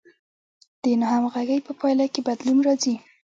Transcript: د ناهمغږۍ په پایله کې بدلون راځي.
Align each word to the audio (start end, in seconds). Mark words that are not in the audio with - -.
د 0.83 0.85
ناهمغږۍ 1.01 1.59
په 1.67 1.71
پایله 1.79 2.05
کې 2.13 2.21
بدلون 2.27 2.57
راځي. 2.67 2.95